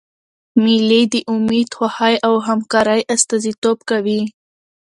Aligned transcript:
مېلې 0.63 1.01
د 1.13 1.15
امېد، 1.33 1.69
خوښۍ 1.77 2.15
او 2.27 2.33
همکارۍ 2.47 3.01
استازیتوب 3.13 3.77
کوي. 3.89 4.21